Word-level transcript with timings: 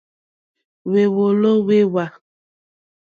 Hwèwòló 0.87 1.51
hwé 1.65 1.77
hwa. 1.91 2.05